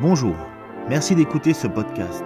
[0.00, 0.36] Bonjour,
[0.88, 2.22] merci d'écouter ce podcast.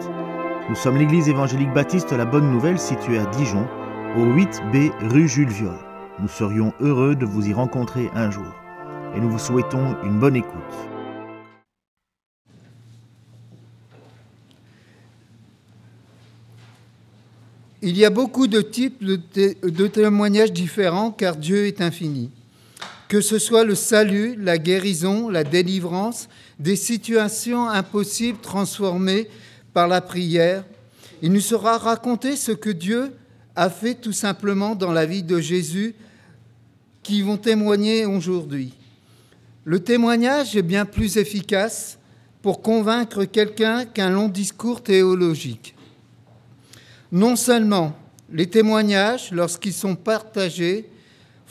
[0.69, 3.67] Nous sommes l'église évangélique baptiste La Bonne Nouvelle située à Dijon,
[4.17, 5.79] au 8B rue Jules Viol.
[6.21, 8.53] Nous serions heureux de vous y rencontrer un jour
[9.16, 10.53] et nous vous souhaitons une bonne écoute.
[17.82, 22.30] Il y a beaucoup de types de, té- de témoignages différents car Dieu est infini.
[23.13, 29.29] Que ce soit le salut, la guérison, la délivrance, des situations impossibles transformées
[29.75, 30.65] par la prière,
[31.20, 33.12] il nous sera raconté ce que Dieu
[33.55, 35.95] a fait tout simplement dans la vie de Jésus
[37.03, 38.73] qui vont témoigner aujourd'hui.
[39.67, 41.98] Le témoignage est bien plus efficace
[42.41, 45.75] pour convaincre quelqu'un qu'un long discours théologique.
[47.12, 47.95] Non seulement
[48.33, 50.89] les témoignages, lorsqu'ils sont partagés,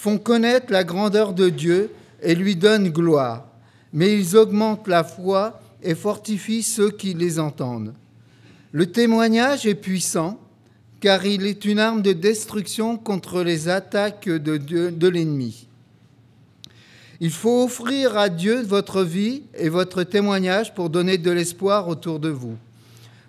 [0.01, 1.91] font connaître la grandeur de Dieu
[2.23, 3.45] et lui donnent gloire,
[3.93, 7.93] mais ils augmentent la foi et fortifient ceux qui les entendent.
[8.71, 10.39] Le témoignage est puissant
[11.01, 15.67] car il est une arme de destruction contre les attaques de, l'ennemi.
[17.19, 22.19] Il faut offrir à Dieu votre vie et votre témoignage pour donner de l'espoir autour
[22.19, 22.57] de vous.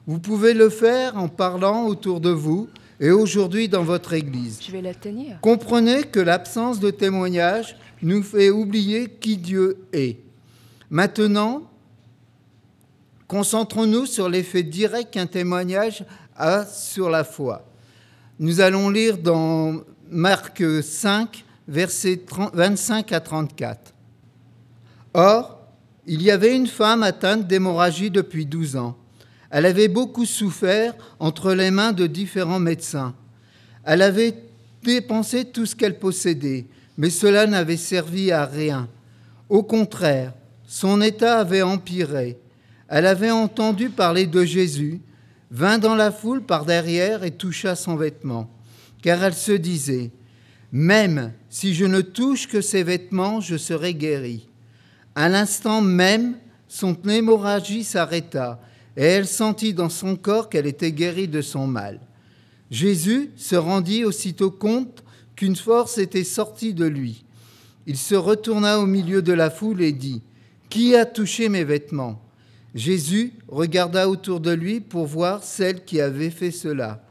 [0.07, 2.71] Vous pouvez le faire en parlant autour de vous
[3.03, 4.61] et aujourd'hui dans votre Église.
[4.65, 5.41] Je vais la tenir.
[5.41, 10.19] Comprenez que l'absence de témoignage nous fait oublier qui Dieu est.
[10.89, 11.69] Maintenant,
[13.27, 16.05] concentrons-nous sur l'effet direct qu'un témoignage
[16.37, 17.67] a sur la foi.
[18.39, 23.93] Nous allons lire dans Marc 5, versets 30 25 à 34.
[25.15, 25.59] Or,
[26.07, 28.97] il y avait une femme atteinte d'hémorragie depuis 12 ans.
[29.53, 33.15] Elle avait beaucoup souffert entre les mains de différents médecins.
[33.85, 34.35] Elle avait
[34.83, 36.65] dépensé tout ce qu'elle possédait,
[36.97, 38.89] mais cela n'avait servi à rien.
[39.51, 40.33] Au contraire,
[40.67, 42.39] son état avait empiré.
[42.89, 45.03] Elle avait entendu parler de Jésus,
[45.51, 48.49] vint dans la foule par derrière et toucha son vêtement,
[49.03, 50.13] car elle se disait,
[50.73, 54.49] Même si je ne touche que ses vêtements, je serai guérie.
[55.15, 56.37] À l'instant même,
[56.69, 58.59] son hémorragie s'arrêta,
[58.97, 62.01] et elle sentit dans son corps qu'elle était guérie de son mal.
[62.71, 65.03] Jésus se rendit aussitôt compte
[65.37, 67.25] qu'une force était sortie de lui.
[67.87, 70.23] Il se retourna au milieu de la foule et dit,
[70.71, 72.23] Qui a touché mes vêtements?
[72.75, 77.05] Jésus regarda autour de lui pour voir celle qui avait fait cela.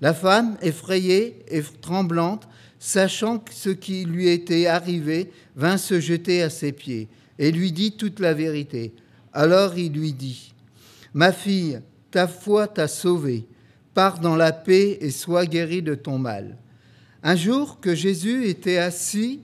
[0.00, 2.46] La femme, effrayée et tremblante,
[2.78, 7.92] sachant ce qui lui était arrivé, vint se jeter à ses pieds et lui dit
[7.92, 8.92] toute la vérité.
[9.32, 10.54] Alors il lui dit,
[11.18, 11.80] Ma fille,
[12.12, 13.44] ta foi t'a sauvée.
[13.92, 16.56] Pars dans la paix et sois guérie de ton mal.
[17.24, 19.40] Un jour que Jésus était assis,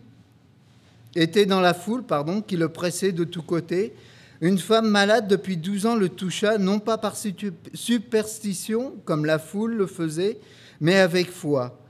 [1.16, 3.92] était dans la foule, pardon, qui le pressait de tous côtés,
[4.40, 9.74] une femme malade depuis 12 ans le toucha, non pas par superstition, comme la foule
[9.74, 10.38] le faisait,
[10.80, 11.80] mais avec foi.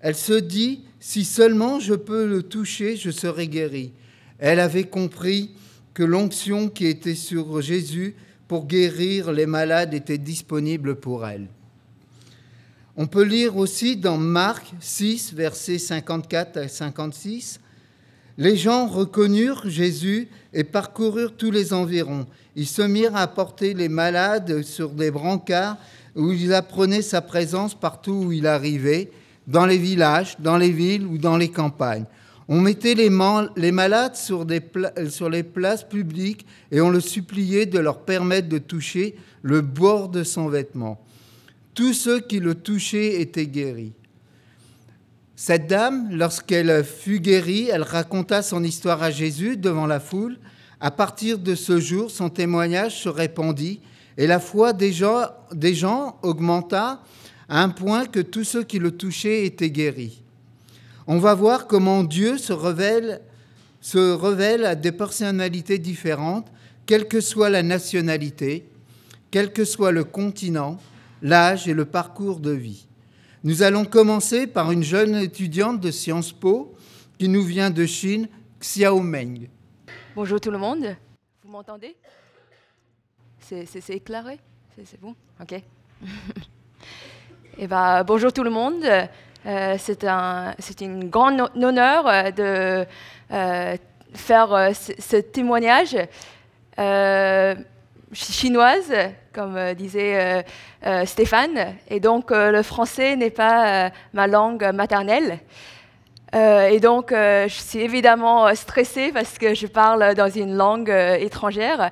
[0.00, 3.92] Elle se dit, si seulement je peux le toucher, je serai guérie.
[4.38, 5.52] Elle avait compris
[5.94, 8.14] que l'onction qui était sur Jésus
[8.52, 11.46] pour guérir les malades était disponible pour elle.
[12.98, 17.60] On peut lire aussi dans Marc 6, versets 54 à 56,
[18.36, 22.26] Les gens reconnurent Jésus et parcoururent tous les environs.
[22.54, 25.78] Ils se mirent à porter les malades sur des brancards
[26.14, 29.10] où ils apprenaient sa présence partout où il arrivait,
[29.46, 32.04] dans les villages, dans les villes ou dans les campagnes.
[32.48, 38.48] On mettait les, malades sur, les places publiques et on le suppliait de leur permettre
[38.48, 41.04] de toucher le bord de son vêtement.
[41.74, 43.92] Tous ceux qui le touchaient étaient guéris.
[45.36, 50.38] Cette dame, lorsqu'elle fut guérie, elle raconta son histoire à Jésus devant la foule.
[50.80, 53.80] À partir de ce jour, son témoignage se répandit
[54.18, 57.02] et la foi des gens augmenta
[57.48, 60.21] à un point que tous ceux qui le touchaient étaient guéris.
[61.06, 63.20] On va voir comment Dieu se révèle,
[63.80, 66.46] se révèle à des personnalités différentes,
[66.86, 68.68] quelle que soit la nationalité,
[69.30, 70.78] quel que soit le continent,
[71.22, 72.86] l'âge et le parcours de vie.
[73.44, 76.74] Nous allons commencer par une jeune étudiante de Sciences Po
[77.18, 78.28] qui nous vient de Chine,
[78.60, 79.48] Xiao Meng.
[80.14, 80.96] Bonjour tout le monde.
[81.42, 81.96] Vous m'entendez?
[83.40, 84.38] C'est éclairé?
[84.76, 85.14] C'est bon?
[85.40, 85.60] Ok.
[87.58, 88.82] Eh ben, bonjour tout le monde.
[89.44, 92.86] Euh, c'est un, une grande honneur euh, de
[93.32, 93.76] euh,
[94.14, 95.96] faire ce, témoignage.
[98.12, 98.92] Chinoise,
[99.32, 100.44] comme disait
[101.06, 105.38] Stéphane, et donc le français n'est pas ma langue maternelle.
[106.34, 111.90] Et donc, je suis évidemment stressée parce que je parle dans une langue étrangère.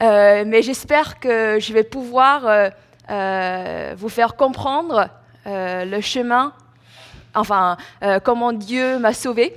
[0.00, 2.70] mais j'espère que je vais pouvoir
[3.08, 5.08] vous faire comprendre
[5.46, 6.52] le chemin,
[7.34, 7.76] enfin,
[8.24, 9.56] comment Dieu m'a sauvé.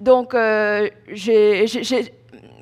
[0.00, 0.36] donc,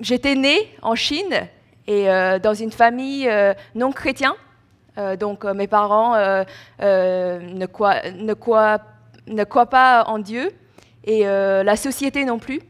[0.00, 1.49] j'étais née en Chine
[1.87, 2.06] et
[2.43, 3.31] dans une famille
[3.75, 4.32] non chrétienne.
[5.19, 6.17] donc, mes parents
[6.81, 7.67] ne
[8.35, 10.50] croient, pas en Dieu
[11.05, 12.61] et la société non plus.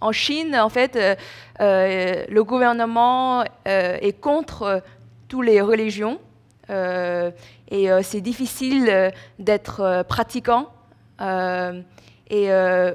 [0.00, 1.14] En Chine, en fait, euh,
[1.60, 4.82] euh, le gouvernement euh, est contre
[5.28, 6.18] toutes les religions
[7.68, 10.68] et c'est difficile d'être pratiquant.
[11.20, 12.50] et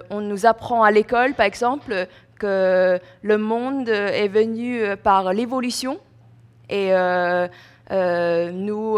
[0.09, 2.07] on nous apprend à l'école, par exemple,
[2.39, 5.99] que le monde est venu par l'évolution
[6.69, 6.91] et
[7.91, 8.97] nous,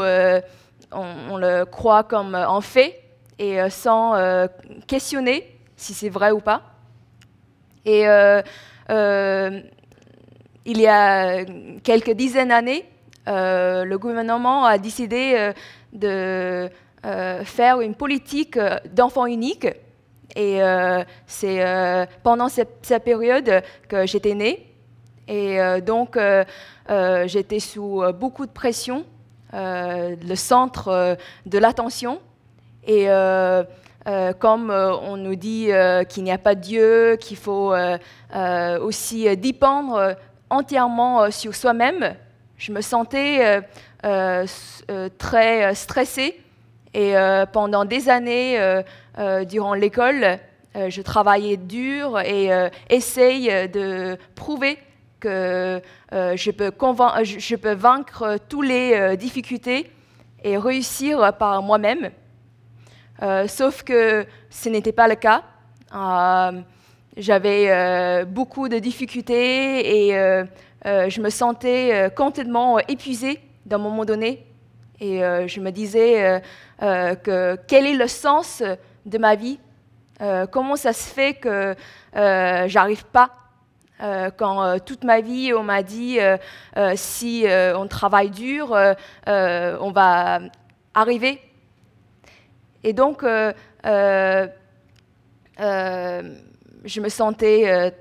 [0.91, 3.01] on, le croit comme en fait
[3.39, 4.47] et sans
[4.87, 5.53] questionner
[5.83, 6.61] si c'est vrai ou pas.
[7.85, 8.41] Et euh,
[8.89, 9.61] euh,
[10.65, 11.43] il y a
[11.83, 12.92] quelques dizaines d'années, euh,
[13.27, 15.51] le gouvernement a décidé
[15.91, 16.69] de
[17.43, 18.59] faire une politique
[18.91, 19.67] d'enfants uniques.
[20.35, 20.59] Et
[21.27, 24.67] c'est pendant cette, période que j'étais née.
[25.27, 26.17] Et donc,
[27.25, 29.05] j'étais sous beaucoup de pression,
[29.53, 32.19] le centre de l'attention.
[32.85, 33.07] Et
[34.05, 37.73] euh, comme euh, on nous dit euh, qu'il n'y a pas Dieu, qu'il faut
[38.81, 40.15] aussi dépendre
[40.49, 42.15] entièrement sur soi-même,
[42.63, 43.61] je me sentais
[45.17, 46.39] très stressée.
[46.93, 47.13] Et
[47.51, 48.81] pendant des années,
[49.49, 50.39] durant l'école,
[50.75, 52.49] je travaillais dur et
[52.89, 54.77] essaye de prouver
[55.19, 55.81] que
[56.11, 56.51] je
[57.55, 59.91] peux, vaincre toutes les difficultés
[60.43, 62.11] et réussir par moi-même.
[63.21, 65.43] Euh, sauf que ce n'était pas le cas.
[65.93, 66.61] Euh,
[67.15, 70.43] j'avais euh, beaucoup de difficultés et
[70.83, 74.45] je me sentais complètement épuisée d'un moment donné.
[74.99, 76.41] Et je me disais
[76.79, 78.63] que quel est le sens
[79.05, 79.59] de ma vie?
[80.51, 81.75] Comment ça se fait que
[82.11, 83.31] j'arrive pas
[84.37, 86.19] quand toute ma vie, on m'a dit,
[86.95, 88.77] si on travaille dur,
[89.27, 90.39] on va
[90.93, 91.41] arriver
[92.83, 93.53] et donc, euh,
[93.85, 94.47] euh,
[95.59, 96.35] euh,
[96.83, 97.93] je me sentais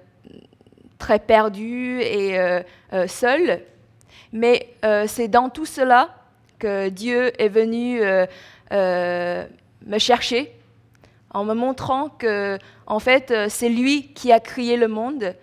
[1.03, 2.39] très perdue et
[3.09, 3.61] seule.
[4.33, 4.69] Mais
[5.07, 6.11] c'est dans tout cela
[6.61, 8.01] que Dieu est venu
[8.71, 10.55] me chercher
[11.35, 12.57] en me montrant que,
[12.87, 15.35] en fait, c'est lui qui a créé le monde.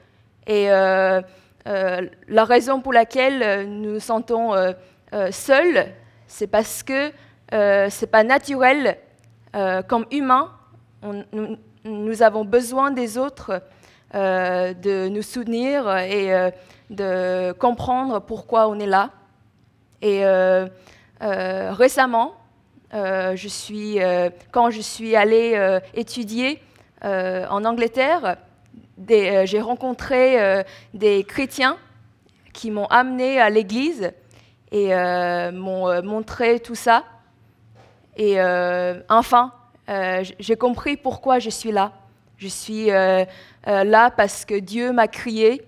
[0.47, 4.53] Et la raison pour laquelle nous nous sentons
[5.31, 5.87] seuls,
[6.27, 7.11] c'est parce que
[7.51, 8.97] ce n'est pas naturel
[9.55, 10.51] euh, comme humains,
[11.83, 13.59] nous, avons besoin des autres euh,
[14.13, 16.51] de nous soutenir et euh,
[16.89, 19.11] de comprendre pourquoi on est là.
[20.01, 20.23] Et
[21.21, 22.33] récemment,
[22.93, 23.99] je suis,
[24.51, 26.61] quand je suis allée étudier
[27.03, 28.37] en Angleterre,
[29.07, 30.63] j'ai rencontré
[30.93, 31.77] des chrétiens
[32.53, 34.11] qui m'ont amené à l'église
[34.71, 34.93] et
[35.51, 37.03] m'ont montré tout ça.
[38.19, 39.53] Et euh, enfin,
[39.87, 41.93] euh, j'ai compris pourquoi je suis là.
[42.39, 43.25] Je suis euh,
[43.65, 45.61] là parce que Dieu m'a crié,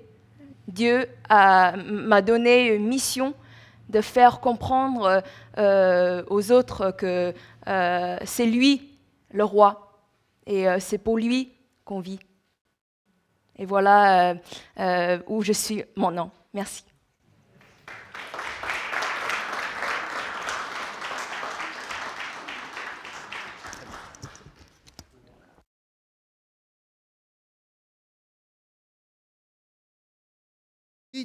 [0.69, 3.33] Dieu m'a donné une mission
[3.89, 5.21] de faire comprendre
[5.57, 7.33] aux autres que
[8.23, 8.97] c'est lui
[9.31, 10.01] le roi
[10.47, 11.51] et c'est pour lui
[11.83, 12.19] qu'on vit.
[13.57, 14.35] Et voilà
[15.27, 16.31] où je suis maintenant.
[16.53, 16.85] Merci.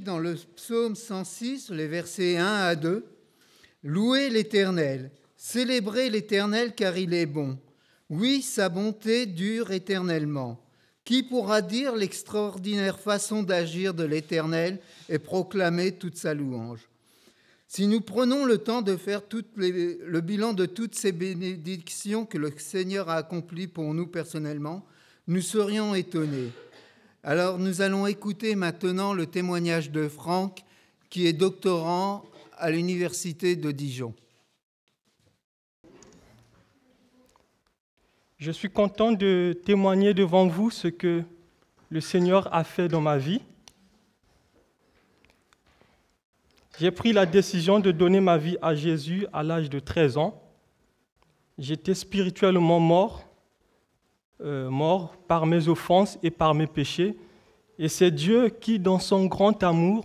[0.01, 3.05] Dans le psaume 106, les versets 1 à 2,
[3.85, 7.57] Louez l'Éternel, célébrez l'Éternel car il est bon.
[8.11, 10.61] Oui, sa bonté dure éternellement.
[11.05, 16.81] Qui pourra dire l'extraordinaire façon d'agir de l'Éternel et proclamer toute sa louange?
[17.69, 19.23] Si nous prenons le temps de faire
[19.55, 24.85] le bilan de toutes ces bénédictions que le Seigneur a accomplies pour nous personnellement,
[25.29, 26.51] nous serions étonnés.
[27.29, 30.63] Alors nous allons écouter maintenant le témoignage de Franck,
[31.11, 32.25] qui est doctorant
[32.57, 34.15] à l'Université de Dijon.
[38.39, 41.25] Je suis content de témoigner devant vous ce que
[41.91, 43.43] le Seigneur a fait dans ma vie.
[46.79, 50.41] J'ai pris la décision de donner ma vie à Jésus à l'âge de 13 ans.
[51.59, 53.26] J'étais spirituellement mort
[54.43, 57.17] euh, mort par mes offenses et par mes péchés.
[57.79, 60.05] Et c'est Dieu qui, dans son grand amour,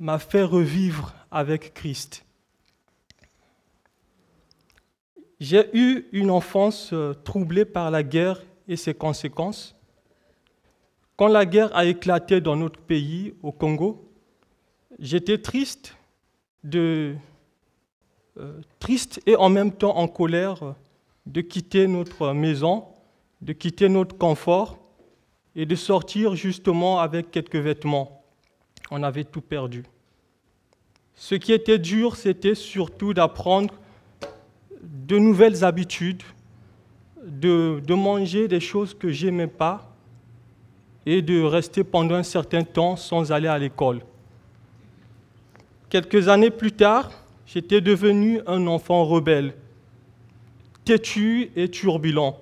[0.00, 2.24] m'a fait revivre avec Christ.
[5.38, 9.76] J'ai eu une enfance euh, troublée par la guerre et ses conséquences.
[11.16, 14.10] Quand la guerre a éclaté dans notre pays, au Congo,
[14.98, 15.96] j'étais triste,
[16.74, 17.14] euh,
[18.80, 20.74] triste et en même temps en colère
[21.28, 22.86] de quitter notre maison,
[23.42, 24.78] de quitter notre confort
[25.54, 28.22] et de sortir justement avec quelques vêtements.
[28.90, 29.84] On avait tout perdu.
[31.14, 33.74] Ce qui était dur, c'était surtout d'apprendre
[34.82, 36.22] de nouvelles habitudes,
[37.22, 39.94] de, manger des choses que j'aimais pas
[41.04, 44.00] et de rester pendant un certain temps sans aller à l'école.
[45.90, 47.10] Quelques années plus tard,
[47.46, 49.54] j'étais devenu un enfant rebelle,
[50.88, 52.34] têtu et turbulent.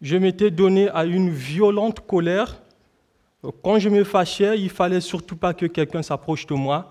[0.00, 2.62] Je m'étais donné à une violente colère.
[3.62, 6.90] Quand je me fâchais, il fallait surtout pas que quelqu'un s'approche de moi.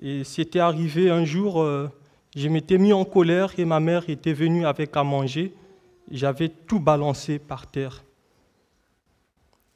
[0.00, 1.90] Et c'était arrivé un jour, euh,
[2.34, 5.52] je m'étais mis en colère et ma mère était venue avec à manger.
[6.10, 8.02] J'avais tout balancé par terre,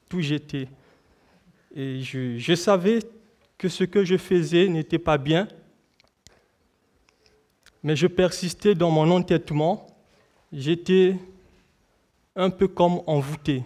[0.09, 0.67] tout jeté.
[1.75, 3.01] Et je, je savais
[3.59, 5.47] que ce que je faisais n'était pas bien,
[7.83, 9.87] mais je persistais dans mon entêtement.
[10.51, 11.15] J'étais
[12.35, 13.63] un peu comme envoûté.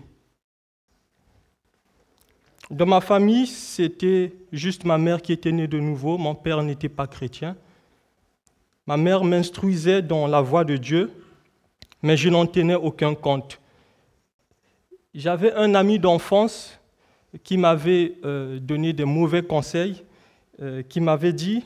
[2.70, 6.90] Dans ma famille, c'était juste ma mère qui était née de nouveau, mon père n'était
[6.90, 7.56] pas chrétien.
[8.88, 11.12] Ma mère m'instruisait dans la voie de Dieu,
[12.02, 13.60] mais je n'en tenais aucun compte.
[15.14, 16.80] J'avais un ami d'enfance
[17.44, 20.04] qui m'avait euh, donné des mauvais conseils,
[20.62, 21.64] euh, qui m'avait dit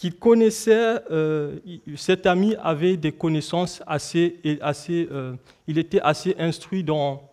[0.00, 1.58] qu'il connaissait, euh,
[1.94, 5.34] cet ami avait des connaissances assez, assez euh,
[5.68, 7.28] il était assez instruit dans,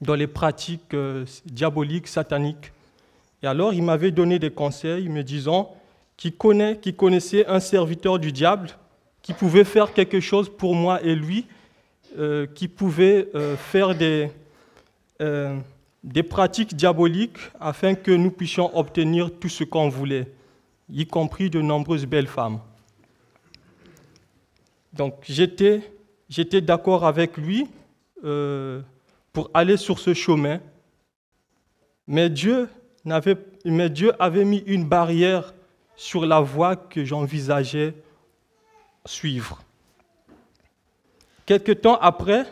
[0.00, 2.70] dans les pratiques euh, diaboliques, sataniques.
[3.42, 5.74] Et alors il m'avait donné des conseils me disant
[6.16, 8.68] qu'il connaît, qu'il connaissait un serviteur du diable
[9.20, 11.46] qui pouvait faire quelque chose pour moi et lui,
[12.54, 14.28] qui pouvait faire des,
[16.04, 20.26] des pratiques diaboliques afin que nous puissions obtenir tout ce qu'on voulait
[20.90, 22.60] y compris de nombreuses belles femmes.
[24.92, 25.80] Donc j'étais,
[26.60, 27.66] d'accord avec lui
[28.24, 28.82] euh,
[29.32, 30.60] pour aller sur ce chemin,
[32.06, 32.68] mais Dieu,
[33.64, 35.54] mais Dieu avait mis une barrière
[35.96, 37.94] sur la voie que j'envisageais
[39.06, 39.62] suivre.
[41.46, 42.46] Quelque temps après,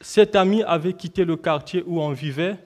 [0.00, 2.56] cet ami avait quitté le quartier où on vivait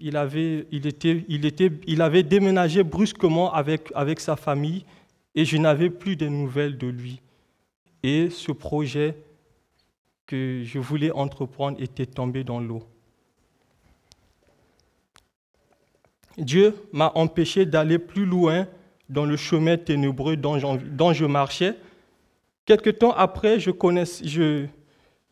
[0.00, 4.84] il avait, il, était, il, était, il avait déménagé brusquement avec, avec sa famille
[5.34, 7.20] et je n'avais plus de nouvelles de lui.
[8.02, 9.16] Et ce projet
[10.26, 12.82] que je voulais entreprendre était tombé dans l'eau.
[16.38, 18.66] Dieu m'a empêché d'aller plus loin
[19.08, 21.74] dans le chemin ténébreux dont, je marchais.
[22.64, 24.66] Quelque temps après, je connais, je,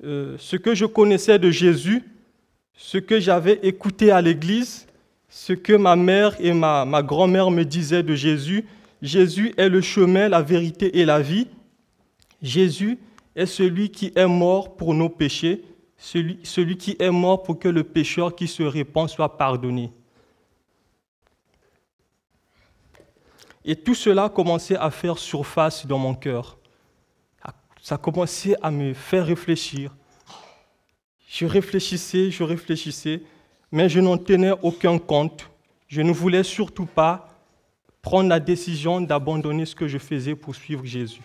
[0.05, 2.05] euh, ce que je connaissais de Jésus
[2.79, 4.87] ce que j'avais écouté à l'église,
[5.29, 8.65] ce que ma mère et ma, grand-mère me disaient de Jésus.
[9.03, 11.49] Jésus est le chemin, la vérité et la vie.
[12.41, 12.99] Jésus
[13.35, 15.65] est celui qui est mort pour nos péchés,
[15.97, 19.93] celui, celui qui est mort pour que le pécheur qui se répand soit pardonné.
[23.65, 26.57] Et tout cela commençait à faire surface dans mon cœur.
[27.83, 29.97] Ça commençait à me faire réfléchir,
[31.29, 33.23] je réfléchissais, je réfléchissais,
[33.71, 35.49] mais je n'en tenais aucun compte.
[35.87, 37.29] Je ne voulais surtout pas
[38.03, 41.21] prendre la décision d'abandonner ce que je faisais pour suivre Jésus.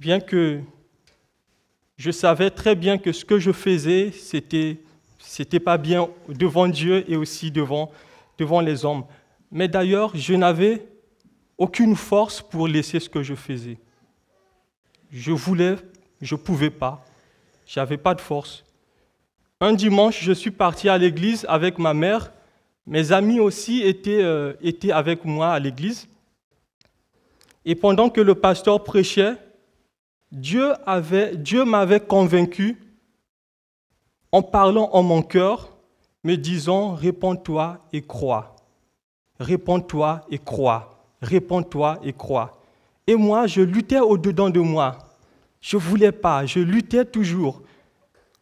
[0.00, 0.60] Bien que
[1.96, 4.78] je savais très bien que ce que je faisais, c'était
[5.18, 7.90] c'était pas bien devant Dieu et aussi devant,
[8.38, 9.04] devant les hommes.
[9.50, 10.86] Mais d'ailleurs, je n'avais
[11.58, 13.78] aucune force pour laisser ce que je faisais.
[15.10, 15.76] Je voulais,
[16.20, 17.04] je ne pouvais pas.
[17.66, 18.64] Je n'avais pas de force.
[19.60, 22.32] Un dimanche, je suis parti à l'église avec ma mère.
[22.86, 26.08] Mes amis aussi étaient, euh, étaient avec moi à l'église.
[27.64, 29.34] Et pendant que le pasteur prêchait,
[30.30, 32.76] Dieu, avait, Dieu m'avait convaincu
[34.30, 35.72] en parlant en mon cœur,
[36.22, 38.56] me disant, réponds-toi et crois.
[39.40, 40.95] Réponds-toi et crois
[41.26, 42.62] réponds-toi et crois.
[43.06, 44.98] Et moi, je luttais au-dedans de moi.
[45.60, 47.62] Je ne voulais pas, je luttais toujours.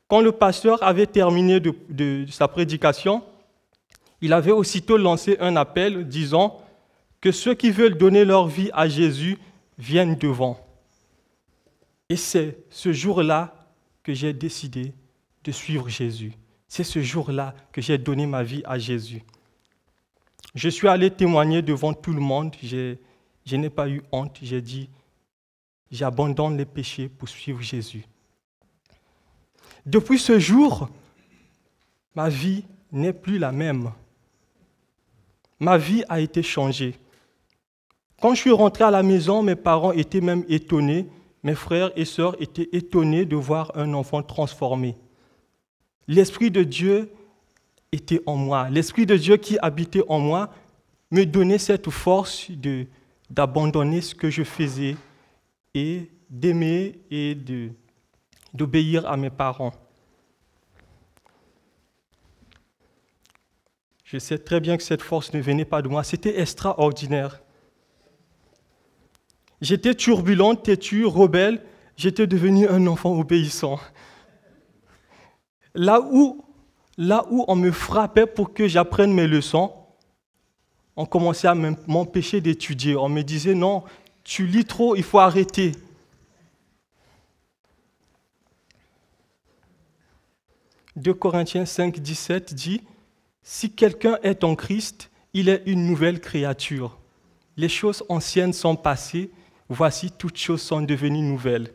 [0.08, 3.22] Quand le pasteur avait terminé de, sa prédication,
[4.20, 6.62] il avait aussitôt lancé un appel disant
[7.20, 9.38] que ceux qui veulent donner leur vie à Jésus
[9.78, 10.58] viennent devant.
[12.08, 13.54] Et c'est ce jour-là
[14.02, 14.92] que j'ai décidé
[15.42, 16.34] de suivre Jésus.
[16.68, 19.22] C'est ce jour-là que j'ai donné ma vie à Jésus.
[20.54, 22.54] Je suis allé témoigner devant tout le monde.
[22.62, 24.38] Je n'ai pas eu honte.
[24.40, 24.88] J'ai dit,
[25.90, 28.04] j'abandonne les péchés pour suivre Jésus.
[29.84, 30.88] Depuis ce jour,
[32.14, 33.90] ma vie n'est plus la même.
[35.58, 36.94] Ma vie a été changée.
[38.20, 41.06] Quand je suis rentré à la maison, mes parents étaient même étonnés,
[41.42, 44.94] mes frères et sœurs étaient étonnés de voir un enfant transformé.
[46.06, 47.12] L'Esprit de Dieu
[47.94, 48.68] était en moi.
[48.68, 50.50] L'Esprit de Dieu qui habitait en moi
[51.10, 52.86] me donnait cette force de,
[53.30, 54.96] d'abandonner ce que je faisais
[55.74, 57.36] et d'aimer et
[58.52, 59.72] d'obéir à mes parents.
[64.04, 67.42] Je sais très bien que cette force ne venait pas de moi, c'était extraordinaire.
[69.60, 71.64] J'étais turbulent, têtu, rebelle,
[71.96, 73.80] j'étais devenu un enfant obéissant.
[75.74, 76.43] Là où,
[76.96, 79.72] là où on me frappait pour que j'apprenne mes leçons,
[80.96, 82.96] on commençait à m'empêcher d'étudier.
[82.96, 83.82] On me disait non,
[84.22, 85.72] tu lis trop, il faut arrêter.
[90.96, 92.80] «2 Corinthiens 5, 17 dit
[93.42, 96.96] Si quelqu'un est en Christ, il est une nouvelle créature.
[97.56, 99.32] Les choses anciennes sont passées,
[99.68, 101.72] voici toutes choses sont devenues nouvelles.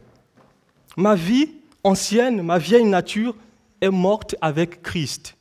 [0.96, 1.52] Ma vie
[1.84, 3.36] ancienne, ma vieille nature
[3.82, 5.38] est morte avec Christ.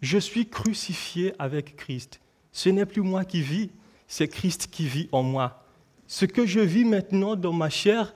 [0.00, 2.20] Je suis crucifié avec Christ.
[2.52, 3.70] Ce n'est plus moi qui vis,
[4.06, 5.64] c'est Christ qui vit en moi.
[6.06, 8.14] Ce que je vis maintenant dans ma chair,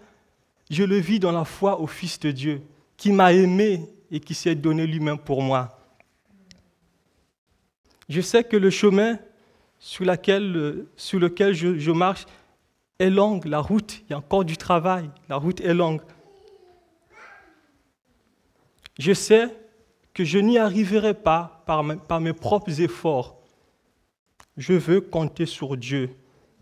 [0.71, 2.63] je le vis dans la foi au Fils de Dieu,
[2.97, 5.79] qui m'a aimé et qui s'est donné lui-même pour moi.
[8.09, 9.19] Je sais que le chemin
[9.79, 10.85] sur, lequel
[11.55, 12.27] je, je marche
[12.99, 16.01] est long, la route, il y a encore du travail, la route est longue.
[18.99, 19.57] Je sais
[20.13, 23.41] que je n'y arriverai pas par, mes propres efforts.
[24.57, 26.11] Je veux compter sur Dieu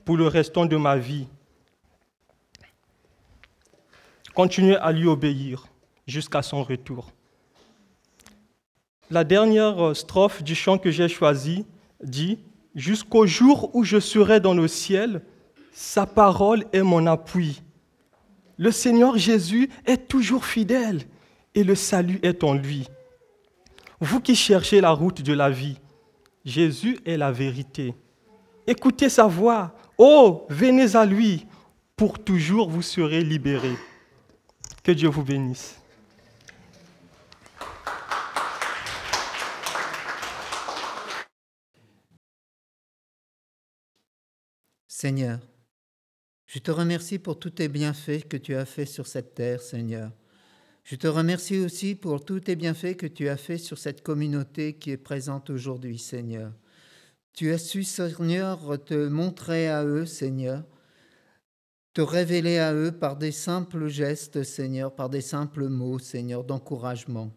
[0.04, 1.26] pour le restant de ma vie.
[4.34, 5.66] Continuer à lui obéir
[6.06, 7.10] jusqu'à son retour.
[9.08, 11.64] La dernière strophe du chant que j'ai choisi
[12.02, 12.38] dit
[12.74, 15.22] Jusqu'au jour où je serai dans le ciel,
[15.72, 17.62] sa parole est mon appui.
[18.58, 21.06] Le Seigneur Jésus est toujours fidèle
[21.56, 22.86] et le salut est en lui.
[23.98, 25.80] Vous qui cherchez la route de la vie,
[26.44, 27.94] Jésus est la vérité.
[28.66, 29.74] Écoutez sa voix.
[29.96, 31.46] Oh, venez à lui.
[31.96, 33.76] Pour toujours, vous serez libérés.
[34.82, 35.80] Que Dieu vous bénisse.
[44.86, 45.38] Seigneur,
[46.46, 50.10] je te remercie pour tous tes bienfaits que tu as faits sur cette terre, Seigneur.
[50.86, 54.74] Je te remercie aussi pour tous tes bienfaits que tu as faits sur cette communauté
[54.74, 56.52] qui est présente aujourd'hui, Seigneur.
[57.32, 60.62] Tu as su, Seigneur, te montrer à eux, Seigneur,
[61.92, 67.32] te révéler à eux par des simples gestes, Seigneur, par des simples mots, Seigneur, d'encouragement.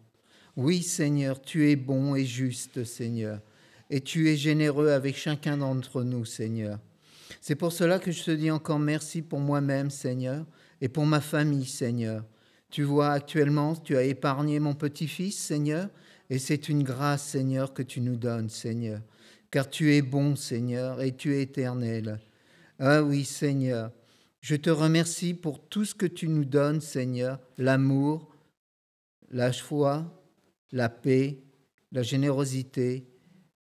[0.54, 3.40] Oui, Seigneur, tu es bon et juste, Seigneur,
[3.90, 6.78] et tu es généreux avec chacun d'entre nous, Seigneur.
[7.40, 10.46] C'est pour cela que je te dis encore merci pour moi-même, Seigneur,
[10.80, 12.22] et pour ma famille, Seigneur.
[12.70, 15.88] Tu vois, actuellement, tu as épargné mon petit-fils, Seigneur,
[16.28, 19.00] et c'est une grâce, Seigneur, que tu nous donnes, Seigneur.
[19.50, 22.20] Car tu es bon, Seigneur, et tu es éternel.
[22.78, 23.90] Ah oui, Seigneur,
[24.40, 28.34] je te remercie pour tout ce que tu nous donnes, Seigneur, l'amour,
[29.30, 30.24] la foi,
[30.70, 31.42] la paix,
[31.90, 33.06] la générosité,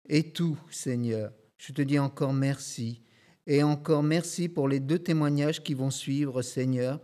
[0.08, 1.32] et tout, Seigneur.
[1.58, 3.02] Je te dis encore merci.
[3.48, 7.00] Et encore merci pour les deux témoignages qui vont suivre, Seigneur,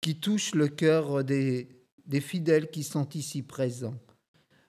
[0.00, 1.68] qui touchent le cœur des,
[2.06, 3.98] des fidèles qui sont ici présents.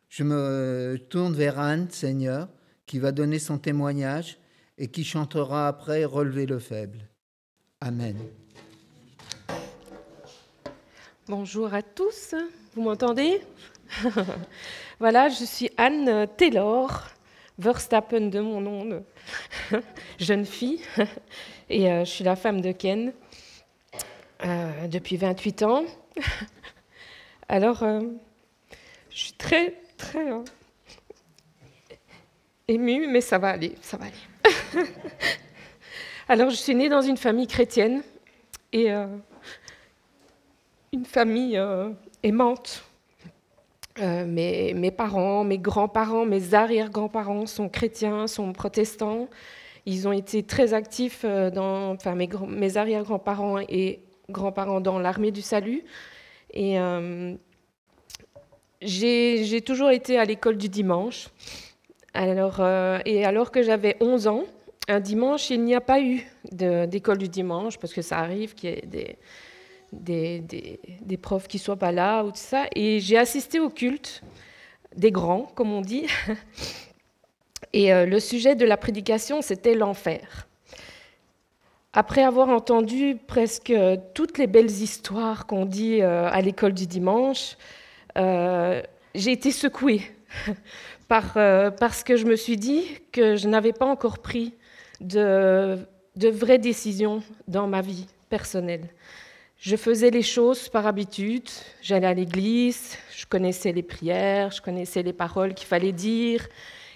[0.10, 2.50] Je me tourne vers Anne, Seigneur,
[2.86, 4.38] qui va donner son témoignage
[4.78, 7.08] et qui chantera après Relever le faible.
[7.80, 8.17] Amen.
[11.28, 12.36] Bonjour à tous,
[12.76, 13.41] vous m'entendez?
[15.00, 17.10] Voilà, je suis Anne Taylor,
[17.58, 19.04] Verstappen de mon nom,
[20.20, 20.82] jeune fille,
[21.70, 23.12] et euh, je suis la femme de Ken.
[24.44, 25.84] Euh, depuis 28 ans.
[27.50, 28.02] Alors, euh,
[29.12, 30.44] je suis très, très euh,
[32.68, 34.86] émue, mais ça va aller, ça va aller.
[36.28, 38.02] Alors, je suis née dans une famille chrétienne
[38.74, 38.90] et
[40.94, 41.62] une famille
[42.24, 42.84] aimante.
[44.00, 49.28] Mes, mes, parents, mes grands-parents, mes arrière-grands-parents sont chrétiens, sont protestants.
[49.86, 54.00] Ils ont été très actifs dans, enfin, mes, mes arrière-grands-parents et
[54.32, 55.84] grands-parents dans l'armée du salut,
[56.54, 56.78] Et
[58.82, 61.30] j'ai toujours été à l'école du dimanche.
[62.13, 62.60] Alors,
[63.06, 64.44] et alors que j'avais 11 ans,
[64.88, 68.70] un dimanche, il n'y a pas eu d'école du dimanche, parce que ça arrive qu'il
[68.70, 69.17] y ait
[69.91, 72.65] des, profs qui ne soient pas là ou tout ça.
[72.76, 74.22] Et j'ai assisté au culte
[74.96, 76.08] des grands, comme on dit.
[77.74, 80.48] Et euh, le sujet de la prédication, c'était l'enfer.
[81.94, 83.74] Après avoir entendu presque
[84.14, 87.58] toutes les belles histoires qu'on dit euh, à l'école du dimanche,
[88.18, 88.82] euh,
[89.14, 90.02] j'ai été secouée
[91.08, 94.54] par, parce que je me suis dit que je n'avais pas encore pris
[95.02, 95.78] de,
[96.16, 98.88] de vraies décisions dans ma vie personnelle.
[99.62, 101.48] Je faisais les choses par habitude.
[101.84, 106.48] J'allais à l'église, je connaissais les prières, je connaissais les paroles qu'il fallait dire.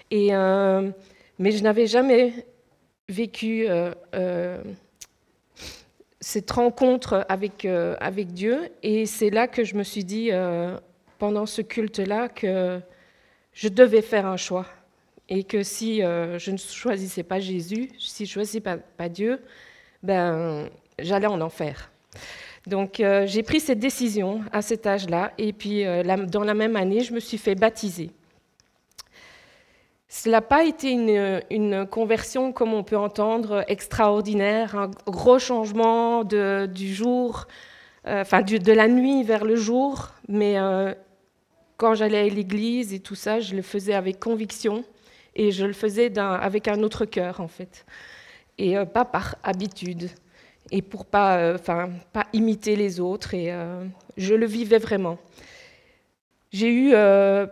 [0.10, 0.90] Et, euh,
[1.38, 2.34] mais je n'avais jamais
[3.08, 4.64] vécu euh, euh,
[6.26, 8.70] cette rencontre avec, avec Dieu.
[8.82, 10.32] Et c'est là que je me suis dit,
[11.20, 12.80] pendant ce culte-là, que
[13.54, 14.66] je devais faire un choix.
[15.30, 19.40] Et que si je ne choisissais pas Jésus, si je ne choisissais pas, Dieu,
[20.02, 21.92] ben, j'allais en enfer.
[22.68, 26.76] Donc euh, j'ai pris cette décision à cet âge-là, et puis euh, dans la même
[26.76, 28.10] année, je me suis fait baptiser.
[30.08, 36.94] Cela n'a pas été une, conversion, comme on peut entendre, extraordinaire, un gros changement du
[36.94, 37.48] jour,
[38.08, 40.58] euh, enfin de la nuit vers le jour, mais
[41.78, 44.86] quand j'allais à l'église et tout ça, je le faisais avec conviction
[45.36, 47.86] et je le faisais avec un autre cœur en fait,
[48.58, 50.10] et pas par habitude
[50.72, 51.58] et pour pas, euh,
[52.14, 53.34] pas imiter les autres.
[53.34, 53.86] Et euh,
[54.18, 55.18] je le vivais vraiment.
[56.52, 57.46] J'ai eu euh,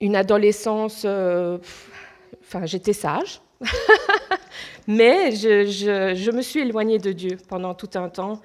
[0.00, 3.40] une adolescence, enfin, j'étais sage,
[4.86, 8.40] mais je, me suis éloignée de Dieu pendant tout un temps.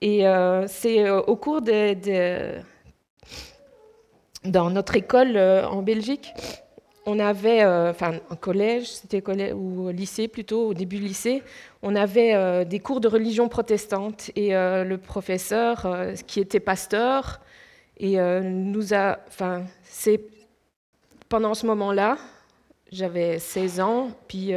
[0.00, 0.24] et
[0.68, 2.60] c'est au cours de,
[4.44, 6.32] dans notre école en Belgique,
[7.06, 11.42] on avait, euh, enfin, un collège, c'était collège ou lycée plutôt, au début lycée,
[11.82, 15.86] on avait euh, des cours de religion protestante et euh, le professeur,
[16.26, 17.40] qui était pasteur,
[18.02, 20.20] et nous a, enfin, c'est
[21.28, 22.16] pendant ce moment-là,
[22.90, 24.52] j'avais 16 ans, puis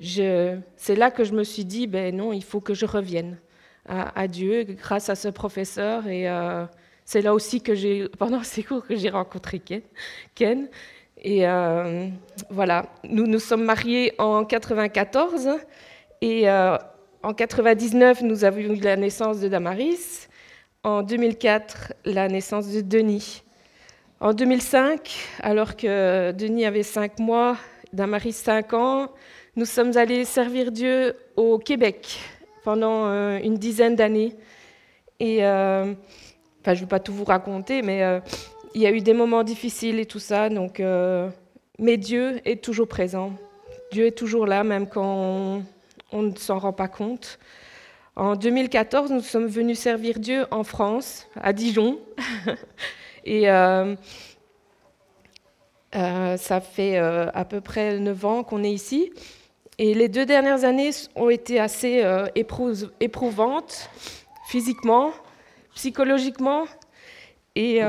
[0.00, 3.38] c'est là que je me suis dit, ben non, il faut que je revienne
[3.86, 6.26] à, Dieu grâce à ce professeur, et
[7.04, 9.82] c'est là aussi que j'ai, pendant ces cours, que j'ai rencontré Ken.
[10.34, 10.68] Ken
[11.22, 12.08] et euh,
[12.48, 15.48] voilà, nous nous sommes mariés en 94
[16.20, 16.76] et euh,
[17.22, 20.27] en 99, nous avons eu la naissance de Damaris.
[20.88, 23.42] En 2004, la naissance de Denis.
[24.20, 25.10] En 2005,
[25.42, 27.58] alors que Denis avait 5 mois,
[27.92, 29.08] Damaris 5 ans,
[29.54, 32.18] nous sommes allés servir Dieu au Québec
[32.64, 34.34] pendant euh, une dizaine d'années.
[35.20, 35.94] Et, enfin,
[36.68, 38.22] je ne vais pas tout vous raconter, mais
[38.74, 41.28] il y a eu des moments difficiles et tout ça, donc, euh,
[41.78, 43.34] mais Dieu est toujours présent.
[43.92, 45.62] Dieu est toujours là, même quand
[46.12, 47.38] on, ne s'en rend pas compte.
[48.18, 52.00] En 2014, nous sommes venus servir Dieu en France, à Dijon.
[53.24, 53.94] et euh,
[55.94, 59.12] euh, ça fait à peu près 9 ans qu'on est ici.
[59.78, 62.04] Et les deux dernières années ont été assez
[62.34, 63.88] éprouvantes,
[64.48, 65.12] physiquement,
[65.76, 66.64] psychologiquement.
[67.54, 67.80] Et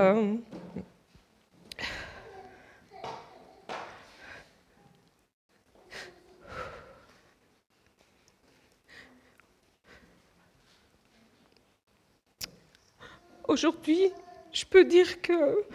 [13.49, 14.11] Aujourd'hui,
[14.53, 15.65] je peux dire que,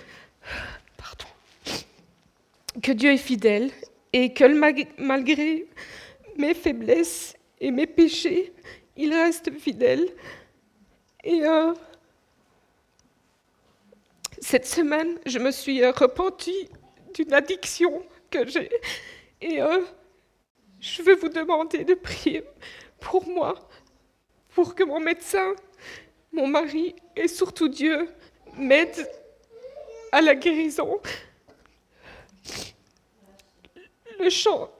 [0.97, 1.25] pardon,
[2.81, 3.73] que Dieu est fidèle
[4.13, 4.45] et que
[4.97, 5.67] malgré
[6.37, 8.53] mes faiblesses et mes péchés,
[8.97, 10.09] il reste fidèle.
[11.25, 11.75] Et euh,
[14.39, 16.69] cette semaine, je me suis euh, repentie
[17.13, 18.71] d'une addiction que j'ai.
[19.41, 19.81] Et euh,
[20.79, 22.45] je veux vous demander de prier
[23.01, 23.69] pour moi,
[24.55, 25.57] pour que mon médecin
[26.35, 28.09] mon mari et surtout Dieu
[28.57, 29.09] m'aident
[30.13, 31.01] à la guérison.
[34.21, 34.71] Le chant,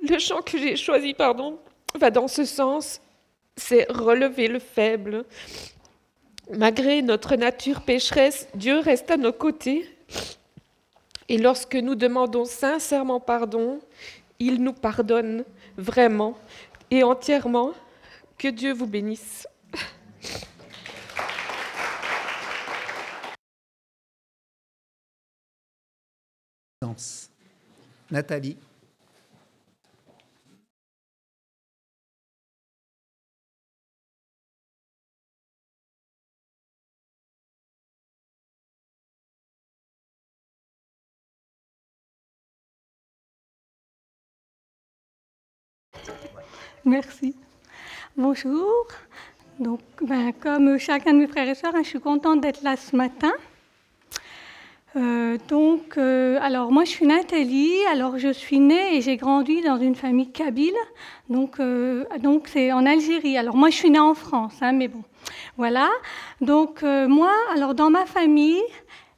[0.00, 1.58] le chant que j'ai choisi, pardon,
[1.94, 3.00] va dans ce sens,
[3.56, 5.24] c'est relever le faible.
[6.50, 9.88] Malgré notre nature pécheresse, Dieu reste à nos côtés.
[11.28, 13.80] Et lorsque nous demandons sincèrement pardon,
[14.38, 15.44] il nous pardonne
[15.76, 16.36] vraiment
[16.90, 17.72] et entièrement.
[18.38, 19.46] Que Dieu vous bénisse.
[28.10, 28.56] Nathalie.
[46.84, 47.36] Merci.
[48.16, 48.88] Bonjour.
[49.60, 52.76] Donc, ben, comme chacun de mes frères et sœurs, hein, je suis contente d'être là
[52.76, 53.32] ce matin.
[54.94, 59.62] Euh, donc, euh, alors moi je suis Nathalie, alors je suis née et j'ai grandi
[59.62, 60.74] dans une famille kabyle,
[61.30, 63.38] donc euh, donc c'est en Algérie.
[63.38, 65.02] Alors moi je suis née en France, hein, mais bon,
[65.56, 65.88] voilà.
[66.42, 68.62] Donc moi, alors dans ma famille,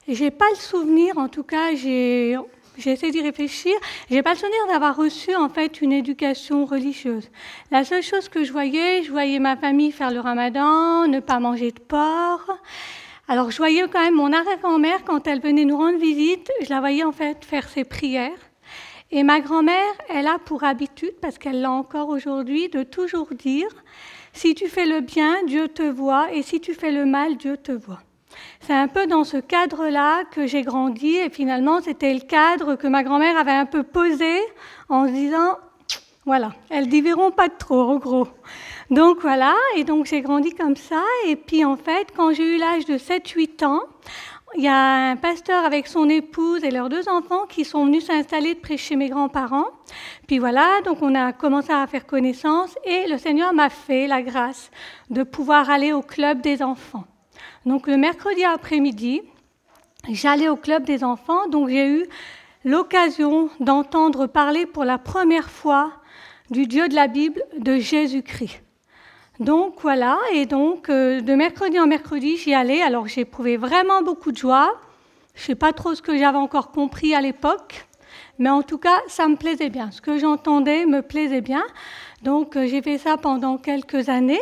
[0.06, 2.36] j'ai pas le souvenir, en tout cas j'ai
[2.76, 3.72] j'ai essayé d'y réfléchir.
[4.10, 7.30] J'ai pas le souvenir d'avoir reçu en fait une éducation religieuse.
[7.70, 11.40] La seule chose que je voyais, je voyais ma famille faire le ramadan, ne pas
[11.40, 12.58] manger de porc.
[13.26, 16.80] Alors je voyais quand même mon arrière-grand-mère, quand elle venait nous rendre visite, je la
[16.80, 18.30] voyais en fait faire ses prières.
[19.10, 23.68] Et ma grand-mère, elle a pour habitude, parce qu'elle l'a encore aujourd'hui, de toujours dire,
[24.34, 27.56] si tu fais le bien, Dieu te voit, et si tu fais le mal, Dieu
[27.56, 28.02] te voit.
[28.60, 32.88] C'est un peu dans ce cadre-là que j'ai grandi, et finalement c'était le cadre que
[32.88, 34.38] ma grand-mère avait un peu posé
[34.90, 35.56] en se disant,
[36.26, 38.28] voilà, elles diverront pas trop, en gros.
[38.90, 41.02] Donc voilà, et donc j'ai grandi comme ça.
[41.26, 43.82] Et puis en fait, quand j'ai eu l'âge de 7-8 ans,
[44.56, 48.06] il y a un pasteur avec son épouse et leurs deux enfants qui sont venus
[48.06, 49.66] s'installer près chez mes grands-parents.
[50.28, 54.22] Puis voilà, donc on a commencé à faire connaissance et le Seigneur m'a fait la
[54.22, 54.70] grâce
[55.10, 57.04] de pouvoir aller au club des enfants.
[57.66, 59.22] Donc le mercredi après-midi,
[60.08, 62.06] j'allais au club des enfants, donc j'ai eu
[62.64, 65.92] l'occasion d'entendre parler pour la première fois
[66.50, 68.60] du Dieu de la Bible, de Jésus-Christ.
[69.40, 72.80] Donc voilà, et donc euh, de mercredi en mercredi, j'y allais.
[72.82, 74.72] Alors j'ai éprouvé vraiment beaucoup de joie.
[75.34, 77.86] Je ne sais pas trop ce que j'avais encore compris à l'époque,
[78.38, 79.90] mais en tout cas, ça me plaisait bien.
[79.90, 81.64] Ce que j'entendais me plaisait bien.
[82.22, 84.40] Donc euh, j'ai fait ça pendant quelques années.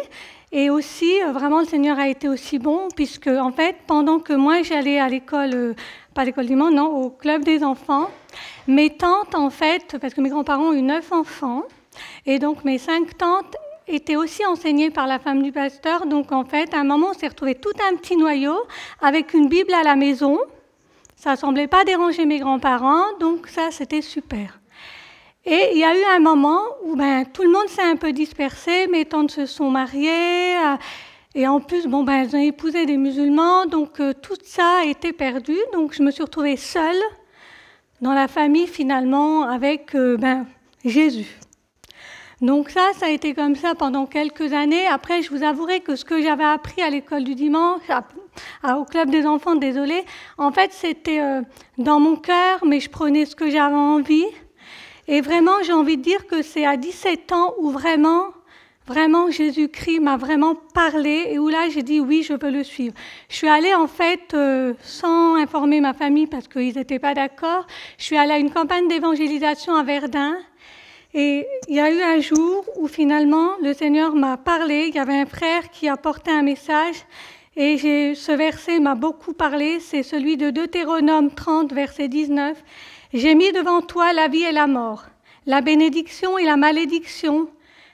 [0.54, 4.34] Et aussi, euh, vraiment, le Seigneur a été aussi bon, puisque en fait, pendant que
[4.34, 5.74] moi j'allais à l'école,
[6.12, 8.10] pas l'école du monde, non, au club des enfants,
[8.66, 11.62] mes tantes, en fait, parce que mes grands-parents ont eu neuf enfants,
[12.26, 13.56] et donc mes cinq tantes
[13.94, 16.06] était aussi enseigné par la femme du pasteur.
[16.06, 18.56] Donc en fait, à un moment, on s'est retrouvé tout un petit noyau
[19.00, 20.38] avec une Bible à la maison.
[21.16, 24.58] Ça semblait pas déranger mes grands-parents, donc ça, c'était super.
[25.44, 28.12] Et il y a eu un moment où ben, tout le monde s'est un peu
[28.12, 30.76] dispersé, mes tantes se sont mariées, euh,
[31.34, 34.84] et en plus, bon, ben, elles ont épousé des musulmans, donc euh, tout ça a
[34.84, 35.56] été perdu.
[35.72, 37.00] Donc je me suis retrouvée seule
[38.00, 40.46] dans la famille finalement avec euh, ben,
[40.84, 41.41] Jésus.
[42.42, 44.88] Donc ça, ça a été comme ça pendant quelques années.
[44.88, 47.82] Après, je vous avouerai que ce que j'avais appris à l'école du dimanche,
[48.68, 50.04] au club des enfants, désolé,
[50.38, 51.42] en fait, c'était euh,
[51.78, 54.26] dans mon cœur, mais je prenais ce que j'avais envie.
[55.06, 58.24] Et vraiment, j'ai envie de dire que c'est à 17 ans où vraiment,
[58.88, 62.94] vraiment, Jésus-Christ m'a vraiment parlé et où là, j'ai dit oui, je veux le suivre.
[63.28, 67.68] Je suis allée en fait euh, sans informer ma famille parce qu'ils n'étaient pas d'accord.
[67.98, 70.36] Je suis allée à une campagne d'évangélisation à Verdun.
[71.14, 74.98] Et il y a eu un jour où finalement le Seigneur m'a parlé, il y
[74.98, 76.96] avait un frère qui a porté un message
[77.54, 77.76] et
[78.14, 82.62] ce verset m'a beaucoup parlé, c'est celui de Deutéronome 30, verset 19.
[83.12, 85.04] J'ai mis devant toi la vie et la mort,
[85.44, 87.50] la bénédiction et la malédiction.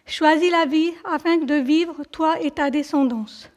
[0.07, 3.51] Choisis la vie afin de vivre toi et ta descendance.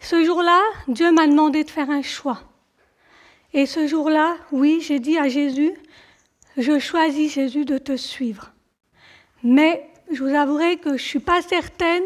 [0.00, 2.42] Ce jour-là, Dieu m'a demandé de faire un choix.
[3.54, 5.72] Et ce jour-là, oui, j'ai dit à Jésus,
[6.56, 8.51] je choisis Jésus de te suivre.
[9.42, 12.04] Mais je vous avouerai que je ne suis pas certaine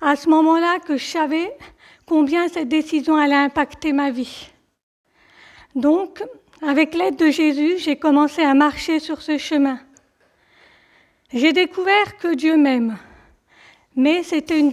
[0.00, 1.56] à ce moment-là que je savais
[2.06, 4.50] combien cette décision allait impacter ma vie.
[5.74, 6.22] Donc,
[6.62, 9.78] avec l'aide de Jésus, j'ai commencé à marcher sur ce chemin.
[11.32, 12.98] J'ai découvert que Dieu m'aime,
[13.94, 14.70] mais c'était une,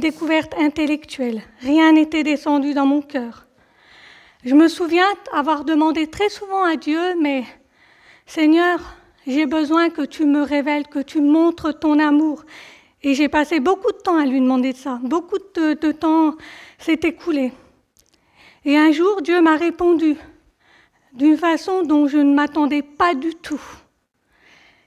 [0.00, 1.42] découverte intellectuelle.
[1.60, 3.46] Rien n'était descendu dans mon cœur.
[4.44, 7.44] Je me souviens avoir demandé très souvent à Dieu, mais
[8.26, 8.97] Seigneur,
[9.28, 12.44] j'ai besoin que tu me révèles, que tu montres ton amour.
[13.02, 14.98] Et j'ai passé beaucoup de temps à lui demander ça.
[15.02, 16.34] Beaucoup de, temps
[16.78, 17.52] s'est écoulé.
[18.64, 20.16] Et un jour, Dieu m'a répondu
[21.12, 23.60] d'une façon dont je ne m'attendais pas du tout.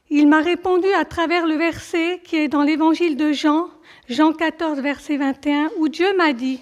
[0.10, 3.69] Il m'a répondu à travers le verset qui est dans l'évangile de Jean,
[4.10, 6.60] Jean 14, verset 21, où Dieu m'a dit,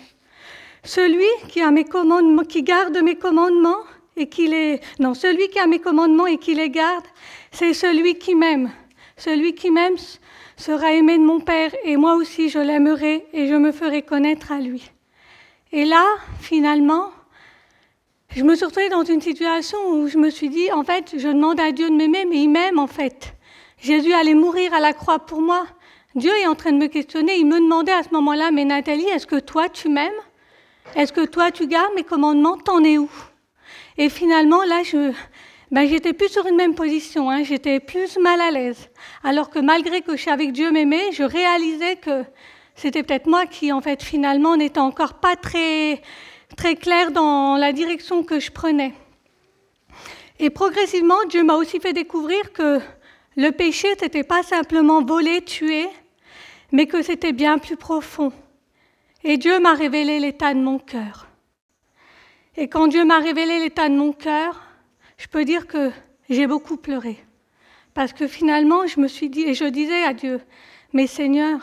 [0.83, 3.83] Celui qui, a mes commandements, qui garde mes commandements
[4.19, 4.79] et qui les...
[4.99, 7.05] Non, celui qui a mes commandements et qui les garde,
[7.51, 8.71] c'est celui qui m'aime.
[9.17, 9.95] Celui qui m'aime
[10.57, 14.51] sera aimé de mon Père et moi aussi je l'aimerai et je me ferai connaître
[14.51, 14.91] à lui.
[15.71, 16.05] Et là,
[16.39, 17.11] finalement,
[18.35, 21.27] je me suis retrouvée dans une situation où je me suis dit, en fait, je
[21.27, 23.33] demande à Dieu de m'aimer, mais il m'aime en fait.
[23.81, 25.65] Jésus allait mourir à la croix pour moi.
[26.15, 27.37] Dieu est en train de me questionner.
[27.37, 30.11] Il me demandait à ce moment-là, mais Nathalie, est-ce que toi tu m'aimes?
[30.95, 32.57] Est-ce que toi tu gardes mes commandements?
[32.57, 33.09] T'en es où?
[33.99, 35.11] Et finalement, là, je,
[35.71, 38.89] ben, j'étais plus sur une même position, hein, j'étais plus mal à l'aise.
[39.25, 42.23] Alors que malgré que je savais que Dieu m'aimait, je réalisais que
[42.75, 46.01] c'était peut-être moi qui, en fait, finalement, n'était encore pas très,
[46.55, 48.93] très clair dans la direction que je prenais.
[50.39, 52.79] Et progressivement, Dieu m'a aussi fait découvrir que
[53.35, 55.89] le péché, n'était pas simplement voler, tuer,
[56.71, 58.31] mais que c'était bien plus profond.
[59.25, 61.28] Et Dieu m'a révélé l'état de mon cœur.
[62.61, 64.61] Et quand Dieu m'a révélé l'état de mon cœur,
[65.17, 65.91] je peux dire que
[66.29, 67.17] j'ai beaucoup pleuré.
[67.93, 70.41] Parce que finalement, je me suis dit, et je disais à Dieu,
[70.91, 71.61] mais Seigneur,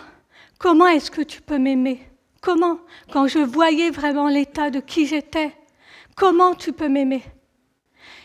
[0.58, 2.00] comment est-ce que tu peux m'aimer?
[2.40, 2.78] Comment?
[3.12, 5.52] Quand je voyais vraiment l'état de qui j'étais,
[6.14, 7.22] comment tu peux m'aimer?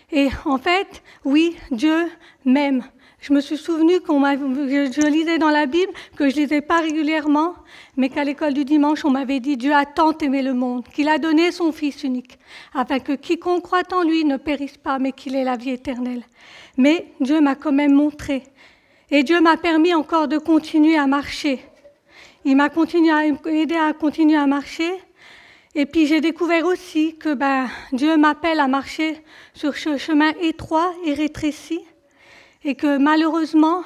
[0.09, 2.09] Et en fait, oui, Dieu
[2.45, 2.85] m'aime.
[3.21, 7.53] Je me suis souvenu qu'on je lisais dans la Bible que je lisais pas régulièrement,
[7.95, 11.07] mais qu'à l'école du dimanche, on m'avait dit Dieu a tant aimé le monde qu'il
[11.07, 12.39] a donné son Fils unique,
[12.73, 16.23] afin que quiconque croit en lui ne périsse pas, mais qu'il ait la vie éternelle.
[16.77, 18.41] Mais Dieu m'a quand même montré,
[19.11, 21.59] et Dieu m'a permis encore de continuer à marcher.
[22.43, 22.69] Il m'a
[23.45, 24.91] aidé à continuer à marcher.
[25.75, 30.91] Et puis j'ai découvert aussi que ben, Dieu m'appelle à marcher sur ce chemin étroit
[31.05, 31.81] et rétréci
[32.63, 33.83] et que malheureusement,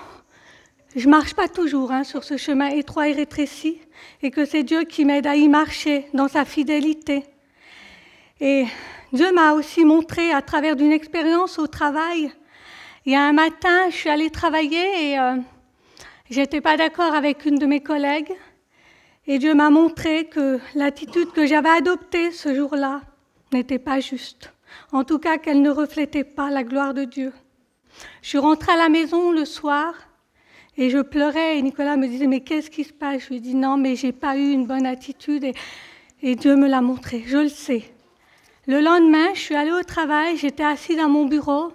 [0.96, 3.80] je marche pas toujours hein, sur ce chemin étroit et rétréci,
[4.22, 7.24] et que c'est Dieu qui m'aide à y marcher dans sa fidélité.
[8.40, 8.66] Et
[9.14, 12.32] Dieu m'a aussi montré à travers d'une expérience au travail.
[13.06, 15.36] Il y a un matin, je suis allée travailler et euh,
[16.30, 18.34] j'étais pas d'accord avec une de mes collègues.
[19.28, 23.02] Et Dieu m'a montré que l'attitude que j'avais adoptée ce jour-là
[23.54, 24.52] n'était pas juste.
[24.92, 27.32] En tout cas, qu'elle ne reflétait pas la gloire de Dieu.
[28.26, 29.94] Je suis rentrée à la maison le soir
[30.78, 33.26] et je pleurais et Nicolas me disait mais qu'est-ce qui se passe?
[33.26, 35.46] Je lui ai dit non mais j'ai pas eu une bonne attitude
[36.24, 37.84] et, Dieu me l'a montré, je le sais.
[38.66, 41.72] Le lendemain, je suis allée au travail, j'étais assise dans mon bureau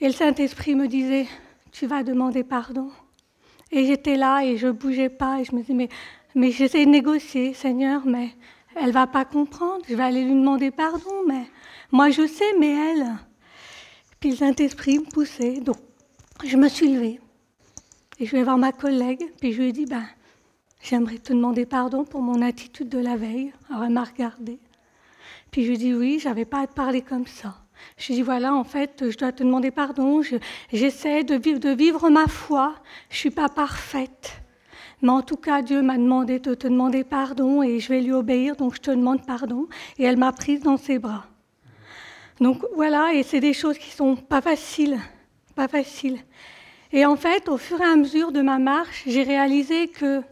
[0.00, 1.26] et le Saint-Esprit me disait
[1.70, 2.88] tu vas demander pardon.
[3.70, 5.90] Et j'étais là et je bougeais pas et je me disais mais,
[6.34, 8.30] mais j'essaie de négocier, Seigneur, mais
[8.74, 11.44] elle va pas comprendre, je vais aller lui demander pardon, mais
[11.92, 13.06] moi je sais, mais elle.
[14.20, 15.60] Puis le Saint-Esprit me poussait.
[15.60, 15.76] Donc,
[16.44, 17.20] je me suis levée.
[18.18, 20.04] Et je vais voir ma collègue, puis je lui ai dit, ben,
[20.82, 23.52] j'aimerais te demander pardon pour mon attitude de la veille.
[23.68, 24.58] Alors elle m'a regardée.
[25.50, 27.56] Puis je lui ai dit, oui, j'avais pas à te parler comme ça.
[27.98, 30.22] Je lui ai dit, voilà, en fait, je dois te demander pardon.
[30.72, 32.74] J'essaie de, vivre, de vivre ma foi.
[33.10, 34.40] Je suis pas parfaite.
[35.02, 38.12] Mais en tout cas, Dieu m'a demandé de te demander pardon et je vais lui
[38.12, 39.68] obéir, donc je te demande pardon.
[39.98, 41.26] Et elle m'a prise dans ses bras.
[42.40, 44.98] Donc voilà, et c'est des choses qui sont pas faciles,
[45.54, 46.18] pas faciles.
[46.92, 50.22] Et en fait, au fur et à mesure de ma marche, j'ai réalisé que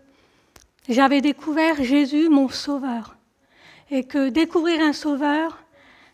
[0.88, 3.16] j'avais découvert Jésus, mon sauveur.
[3.90, 5.64] Et que découvrir un sauveur,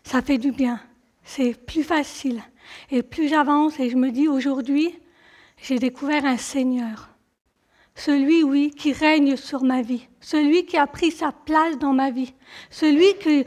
[0.03, 0.79] ça fait du bien.
[1.23, 2.41] C'est plus facile.
[2.89, 4.97] Et plus j'avance et je me dis aujourd'hui,
[5.61, 7.09] j'ai découvert un Seigneur.
[7.95, 10.07] Celui, oui, qui règne sur ma vie.
[10.21, 12.33] Celui qui a pris sa place dans ma vie.
[12.69, 13.43] Celui que,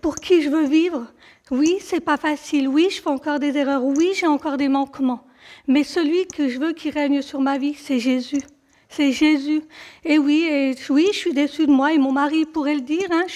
[0.00, 1.06] pour qui je veux vivre
[1.50, 2.68] oui, c'est pas facile.
[2.68, 3.84] Oui, je fais encore des erreurs.
[3.84, 5.24] Oui, j'ai encore des manquements.
[5.66, 8.42] Mais celui que je veux qui règne sur ma vie, c'est Jésus.
[8.88, 9.62] C'est Jésus.
[10.04, 13.08] Et oui, et oui, je suis déçue de moi et mon mari pourrait le dire.
[13.10, 13.26] Hein,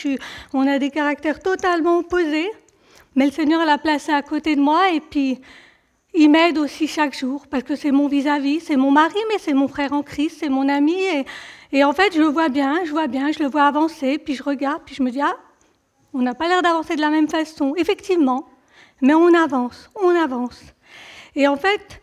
[0.53, 2.51] on a des caractères totalement opposés.
[3.15, 5.39] Mais le Seigneur l'a placé à côté de moi et puis
[6.15, 9.53] il m'aide aussi chaque jour parce que c'est mon vis-à-vis, c'est mon mari, mais c'est
[9.53, 10.95] mon frère en Christ, c'est mon ami.
[10.95, 11.25] Et,
[11.73, 14.35] et en fait, je le vois bien, je vois bien, je le vois avancer, puis
[14.35, 15.37] je regarde, puis je me dis, ah,
[16.15, 18.49] on n'a pas l'air d'avancer de la même façon, effectivement,
[19.01, 20.63] mais on avance, on avance.
[21.35, 22.01] Et en fait,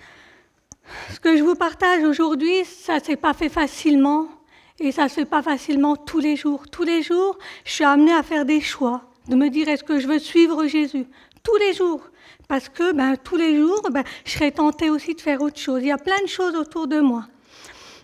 [1.14, 4.28] ce que je vous partage aujourd'hui, ça ne s'est pas fait facilement
[4.80, 6.68] et ça ne se fait pas facilement tous les jours.
[6.70, 10.00] Tous les jours, je suis amenée à faire des choix, de me dire est-ce que
[10.00, 11.06] je veux suivre Jésus?
[11.44, 12.02] Tous les jours.
[12.48, 15.82] Parce que ben, tous les jours, ben, je serais tentée aussi de faire autre chose.
[15.84, 17.28] Il y a plein de choses autour de moi.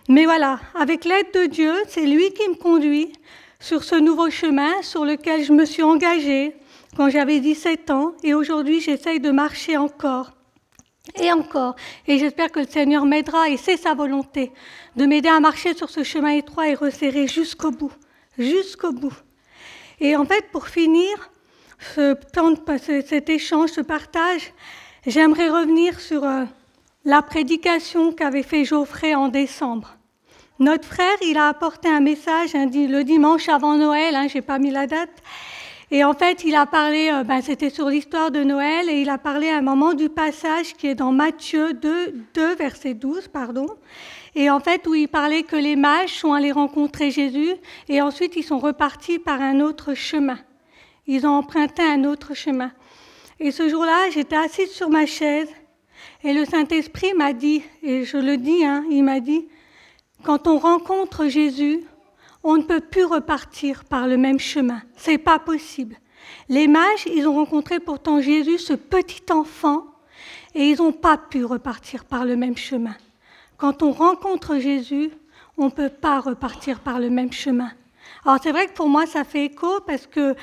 [0.08, 3.12] Mais voilà, avec l'aide de Dieu, c'est lui qui me conduit
[3.60, 6.54] sur ce nouveau chemin sur lequel je me suis engagée
[6.96, 10.32] quand j'avais 17 ans et aujourd'hui j'essaye de marcher encore
[11.14, 11.76] et encore.
[12.06, 14.52] Et j'espère que le Seigneur m'aidera et c'est sa volonté
[14.96, 17.92] de m'aider à marcher sur ce chemin étroit et resserré jusqu'au bout,
[18.38, 19.14] jusqu'au bout.
[20.00, 21.30] Et en fait, pour finir
[21.94, 22.16] ce,
[23.06, 24.52] cet échange, ce partage,
[25.06, 26.44] j'aimerais revenir sur euh,
[27.04, 29.96] la prédication qu'avait fait Geoffrey en décembre.
[30.58, 34.70] Notre frère, il a apporté un message le dimanche avant Noël, hein, j'ai pas mis
[34.70, 35.10] la date.
[35.90, 39.10] Et en fait, il a parlé, euh, ben, c'était sur l'histoire de Noël, et il
[39.10, 43.28] a parlé à un moment du passage qui est dans Matthieu 2, 2, verset 12,
[43.28, 43.66] pardon.
[44.34, 47.52] Et en fait, où il parlait que les mages sont allés rencontrer Jésus,
[47.88, 50.38] et ensuite ils sont repartis par un autre chemin.
[51.06, 52.72] Ils ont emprunté un autre chemin.
[53.38, 55.48] Et ce jour-là, j'étais assise sur ma chaise
[56.24, 59.46] et le Saint-Esprit m'a dit, et je le dis, hein, il m'a dit,
[60.26, 61.84] quand on rencontre Jésus,
[62.42, 64.82] on ne peut plus repartir par le même chemin.
[64.96, 65.96] C'est pas possible.
[66.48, 69.86] Les mages, ils ont rencontré pourtant Jésus, ce petit enfant,
[70.56, 72.96] et ils n'ont pas pu repartir par le même chemin.
[73.56, 75.10] Quand on rencontre Jésus,
[75.58, 77.70] on ne peut pas repartir par le même chemin.
[78.24, 80.34] Alors c'est vrai que pour moi, ça fait écho parce que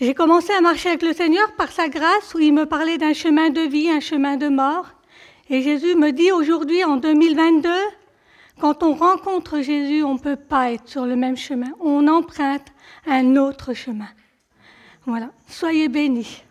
[0.00, 3.12] j'ai commencé à marcher avec le Seigneur par sa grâce, où il me parlait d'un
[3.12, 4.86] chemin de vie, un chemin de mort.
[5.50, 7.68] Et Jésus me dit aujourd'hui, en 2022,
[8.58, 11.72] quand on rencontre Jésus, on ne peut pas être sur le même chemin.
[11.80, 12.66] On emprunte
[13.06, 14.08] un autre chemin.
[15.06, 15.30] Voilà.
[15.48, 16.42] Soyez bénis.